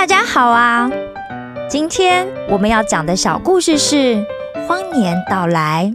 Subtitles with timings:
[0.00, 0.88] 大家好啊！
[1.68, 3.96] 今天我们要讲的小故事是
[4.66, 5.94] 《荒年到来》。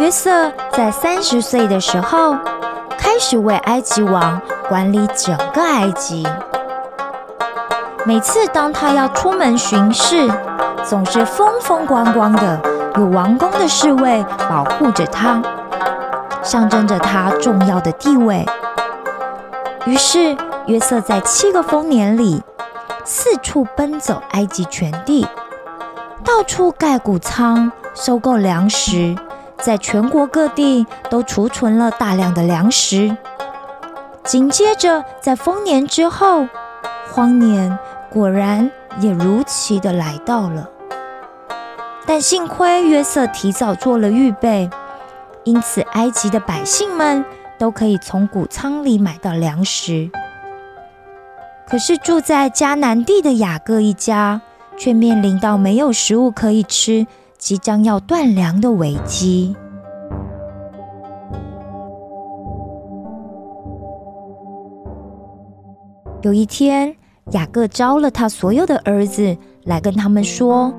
[0.00, 2.36] 约瑟在三十岁的时候，
[2.98, 6.26] 开始为埃及王管理整个埃及。
[8.04, 10.28] 每次当他要出门巡视，
[10.90, 12.60] 总是风风光光的，
[12.96, 15.40] 有王宫的侍卫保护着他，
[16.42, 18.44] 象征着他重要的地位。
[19.86, 22.42] 于是，约瑟在七个丰年里，
[23.04, 25.24] 四处奔走埃及全地，
[26.24, 29.14] 到处盖谷仓，收购粮食，
[29.58, 33.16] 在全国各地都储存了大量的粮食。
[34.24, 36.48] 紧接着，在丰年之后，
[37.12, 37.78] 荒年
[38.12, 38.68] 果然
[38.98, 40.68] 也如期的来到了。
[42.12, 44.68] 但幸亏约瑟提早做了预备，
[45.44, 47.24] 因此埃及的百姓们
[47.56, 50.10] 都可以从谷仓里买到粮食。
[51.68, 54.40] 可是住在迦南地的雅各一家，
[54.76, 57.06] 却面临到没有食物可以吃，
[57.38, 59.54] 即将要断粮的危机。
[66.22, 66.96] 有一天，
[67.30, 70.74] 雅各招了他所有的儿子来跟他们说：“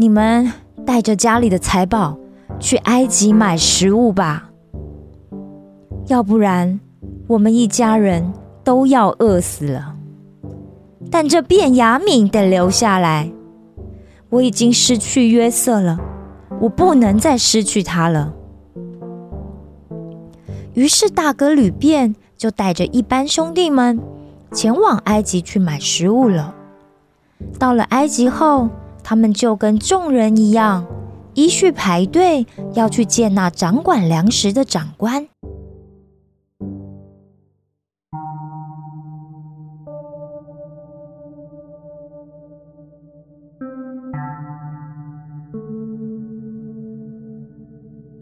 [0.00, 0.50] 你们
[0.86, 2.16] 带着家里的财宝
[2.58, 4.48] 去埃及买食物吧，
[6.06, 6.80] 要不然
[7.26, 8.32] 我们一家人
[8.64, 9.94] 都要饿死了。
[11.10, 13.30] 但这便雅悯得留下来，
[14.30, 16.00] 我已经失去约瑟了，
[16.62, 18.32] 我不能再失去他了。”
[20.72, 24.00] 于是大哥吕便就带着一班兄弟们
[24.50, 26.54] 前往埃及去买食物了。
[27.58, 28.70] 到了埃及后，
[29.10, 30.86] 他们就跟众人一样，
[31.34, 35.26] 依序排队要去见那掌管粮食的长官。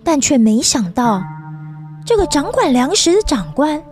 [0.02, 1.22] 但却没想到，
[2.06, 3.82] 这个掌管粮食的长官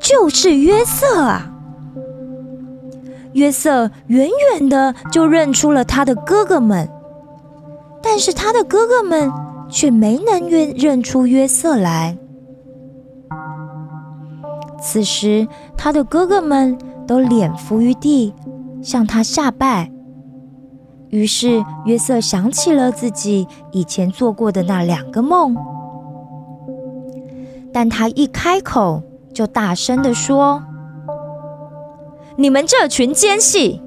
[0.00, 1.51] 就是约瑟啊！
[3.34, 6.88] 约瑟远远的就认出了他的哥哥们，
[8.02, 9.32] 但是他的哥哥们
[9.70, 12.16] 却没能认认出约瑟来。
[14.80, 16.76] 此时，他的哥哥们
[17.06, 18.34] 都脸伏于地，
[18.82, 19.90] 向他下拜。
[21.10, 25.56] 于是，约瑟想起了自己以前做过的那两个梦，
[27.72, 30.62] 但他一开口就大声的说。
[32.42, 33.80] 你们这群奸细，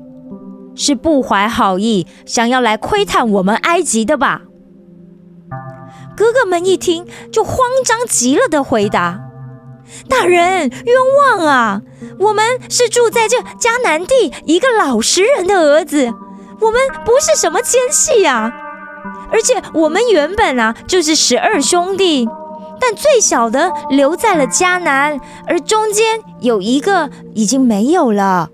[0.75, 4.43] 是不怀好意，想要来窥探我们埃及的吧？
[6.15, 9.19] 哥哥们一听，就慌张极了的回答
[10.07, 10.95] ：“大人冤
[11.37, 11.81] 枉啊！
[12.17, 16.13] 我们是住在这迦南地一个老实人的儿子，
[16.61, 18.53] 我们不是什么奸细呀。
[19.33, 22.25] 而且我们原本啊就是十二兄弟。”
[22.79, 28.49] 但最小的留在了迦南，而中间有一个已经没有了。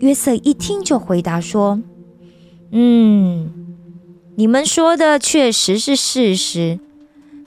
[0.00, 1.80] 约瑟一听就回答说
[2.70, 3.50] ：“嗯，
[4.36, 6.78] 你们说的确实是事实。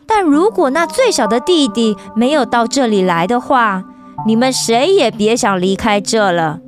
[0.08, 3.84] 但如果那最小的弟弟没有到这里来的话，
[4.26, 6.60] 你们谁也别想离开这了。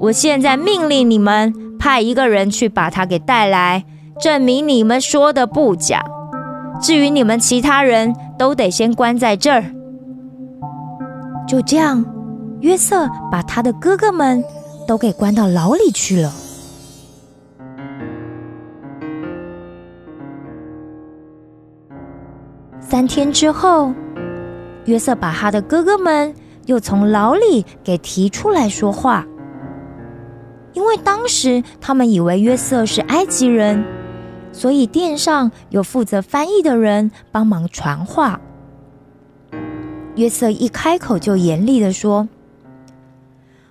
[0.00, 3.86] 我现在命令你们派一个人去把他给带来，
[4.20, 6.04] 证明你们说的不假。”
[6.80, 9.64] 至于你们其他人都得先关在这儿。
[11.46, 12.04] 就这样，
[12.60, 14.42] 约瑟把他的哥哥们
[14.86, 16.32] 都给关到牢里去了。
[22.80, 23.92] 三天之后，
[24.84, 26.34] 约瑟把他的哥哥们
[26.66, 29.24] 又从牢里给提出来说话，
[30.72, 33.84] 因为当时他们以为约瑟是埃及人。
[34.56, 38.40] 所以殿上有负责翻译的人帮忙传话。
[40.14, 42.26] 约瑟一开口就严厉的说：“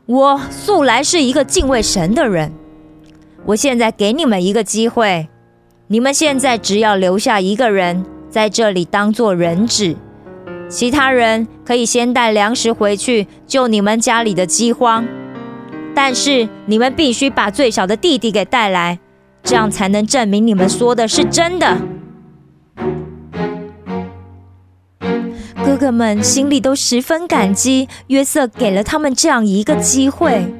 [0.06, 2.52] 我素来是一个敬畏神的人，
[3.46, 5.28] 我现在给你们一个机会，
[5.88, 9.96] 你们现在只要留下一个人在这里当做人质，
[10.70, 15.04] 其他人可以先带粮食回去救你们家里的饥荒，
[15.96, 19.00] 但是你们必须把最小的弟弟给带来，
[19.46, 21.78] 这样才能证明你们说的是真的。”
[25.64, 30.54] 哥哥们心里都十分感激约瑟给了他们这样一个机会。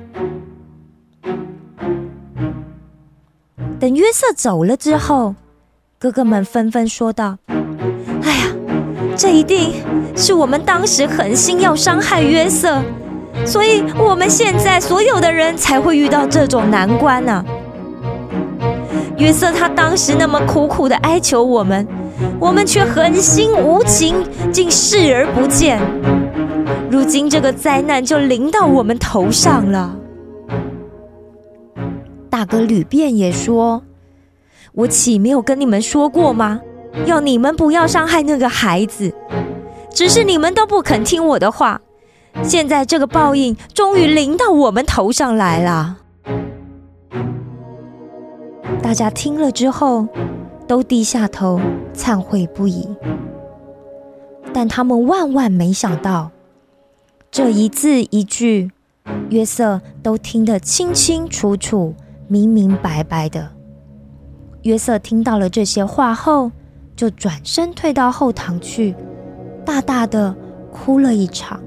[3.80, 5.36] 等约瑟走了之后，
[6.00, 7.38] 哥哥们纷纷说道
[8.24, 8.48] ：“哎呀，
[9.16, 9.74] 这一定
[10.16, 12.82] 是我们当时狠心要伤害约瑟，
[13.46, 17.46] 所以我们现在所有的人才会遇到这种难关呢。
[19.18, 21.88] 约瑟他当时那么苦苦的哀求我们。”
[22.40, 24.16] 我们却狠心无情，
[24.52, 25.82] 竟视而不见。
[26.90, 29.98] 如今这个灾难就临到我们头上了。
[32.30, 33.82] 大哥吕便也说
[34.74, 36.62] ：“我岂没有跟你们说过吗？
[37.06, 39.14] 要你们不要伤害那个孩子，
[39.94, 41.82] 只是你们都不肯听我的话。
[42.44, 45.98] 现在这个报应终于临到我们头上来了。”
[48.82, 50.08] 大家听了之后。
[50.68, 51.62] 都低下头
[51.94, 52.90] 忏悔不已，
[54.52, 56.32] 但他们万万没想到，
[57.30, 58.72] 这一字一句，
[59.30, 61.94] 约瑟都听得清清楚楚、
[62.28, 63.52] 明明白白的。
[64.64, 66.52] 约瑟听到了这些话后，
[66.96, 68.96] 就转身退到后堂去，
[69.64, 70.36] 大大的
[70.72, 71.62] 哭了一场。